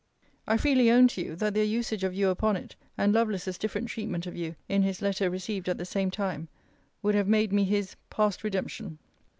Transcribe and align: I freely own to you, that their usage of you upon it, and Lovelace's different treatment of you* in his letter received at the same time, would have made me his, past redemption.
I 0.47 0.57
freely 0.57 0.89
own 0.89 1.07
to 1.09 1.21
you, 1.23 1.35
that 1.35 1.53
their 1.53 1.63
usage 1.63 2.03
of 2.03 2.11
you 2.15 2.29
upon 2.29 2.55
it, 2.57 2.75
and 2.97 3.13
Lovelace's 3.13 3.59
different 3.59 3.87
treatment 3.89 4.25
of 4.25 4.35
you* 4.35 4.55
in 4.67 4.81
his 4.81 4.99
letter 4.99 5.29
received 5.29 5.69
at 5.69 5.77
the 5.77 5.85
same 5.85 6.09
time, 6.09 6.47
would 7.03 7.13
have 7.13 7.27
made 7.27 7.53
me 7.53 7.65
his, 7.65 7.95
past 8.09 8.43
redemption. 8.43 8.97